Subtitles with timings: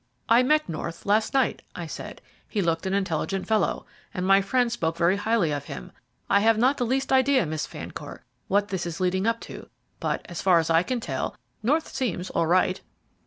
[0.27, 2.23] "I met North last night," I said.
[2.49, 3.85] "He looked an intelligent fellow,
[4.15, 5.91] and my friend spoke very highly of him.
[6.27, 9.69] I have not the least idea, Miss Fancourt, what this is leading up to,
[9.99, 12.81] but, as far as I can tell, North seems all right."